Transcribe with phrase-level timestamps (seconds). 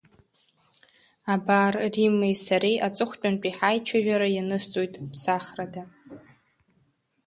[1.33, 5.83] Абар Риммеи сареи аҵыхәтәантәи ҳаицәажәара, ианысҵоит ԥсахрада.